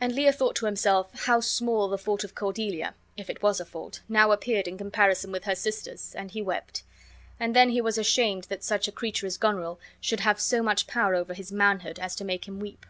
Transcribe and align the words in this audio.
And 0.00 0.14
Lear 0.14 0.32
thought 0.32 0.56
to 0.56 0.64
himself 0.64 1.12
how 1.26 1.40
small 1.40 1.88
the 1.88 1.98
fault 1.98 2.24
of 2.24 2.34
Cordelia 2.34 2.94
(if 3.18 3.28
it 3.28 3.42
was 3.42 3.60
a 3.60 3.64
fault) 3.66 4.00
now 4.08 4.32
appeared 4.32 4.66
in 4.66 4.78
comparison 4.78 5.30
with 5.30 5.44
her 5.44 5.54
sister's, 5.54 6.14
and 6.14 6.30
he 6.30 6.40
wept; 6.40 6.82
and 7.38 7.54
then 7.54 7.68
he 7.68 7.82
was 7.82 7.98
ashamed 7.98 8.44
that 8.44 8.64
such 8.64 8.88
a 8.88 8.90
creature 8.92 9.26
as 9.26 9.36
Goneril 9.36 9.78
should 10.00 10.20
have 10.20 10.40
so 10.40 10.62
much 10.62 10.86
power 10.86 11.14
over 11.14 11.34
his 11.34 11.52
manhood 11.52 11.98
as 11.98 12.16
to 12.16 12.24
make 12.24 12.48
him 12.48 12.58
weep. 12.58 12.86